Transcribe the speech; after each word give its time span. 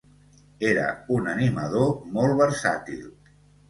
Era 0.69 0.85
un 1.19 1.31
animador 1.35 1.95
molt 2.19 2.37
versàtil 2.45 3.09